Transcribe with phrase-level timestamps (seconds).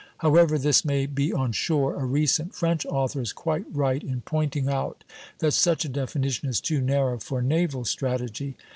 [0.17, 4.67] However this may be on shore, a recent French author is quite right in pointing
[4.67, 5.03] out
[5.37, 8.57] that such a definition is too narrow for naval strategy.